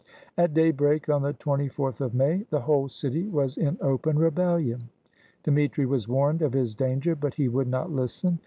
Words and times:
At 0.35 0.55
daybreak 0.55 1.09
on 1.09 1.21
the 1.21 1.35
24th 1.35 2.01
of 2.01 2.15
May, 2.15 2.47
the 2.49 2.61
whole 2.61 2.89
city 2.89 3.27
was 3.27 3.55
in 3.55 3.77
open 3.81 4.17
rebellion. 4.17 4.89
Dmitri 5.43 5.85
was 5.85 6.07
warned 6.07 6.41
of 6.41 6.53
his 6.53 6.73
danger, 6.73 7.15
but 7.15 7.35
he 7.35 7.47
would 7.47 7.67
not 7.67 7.91
listen. 7.91 8.39